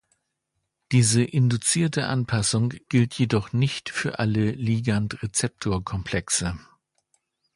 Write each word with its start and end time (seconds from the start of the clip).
Diese 0.91 1.21
induzierte 1.23 2.07
Anpassung 2.07 2.73
gilt 2.89 3.13
jedoch 3.19 3.53
nicht 3.53 3.91
für 3.91 4.17
alle 4.17 4.49
Ligand-Rezeptor-Komplexe. 4.49 6.57